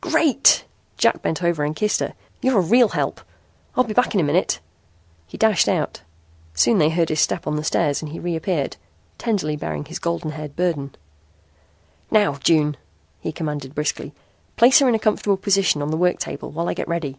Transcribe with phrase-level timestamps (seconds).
[0.00, 0.64] "Great!"
[0.96, 2.14] Jack bent over and kissed her.
[2.40, 3.20] "You're a real help.
[3.76, 4.58] I'll be back in a minute."
[5.26, 6.00] He dashed out.
[6.54, 8.78] Soon they heard his step on the stairs and he reappeared,
[9.18, 10.94] tenderly bearing his golden haired burden.
[12.10, 12.78] "Now, June,"
[13.20, 14.14] he commanded briskly,
[14.56, 17.18] "place her in a comfortable position on the work table while I get ready."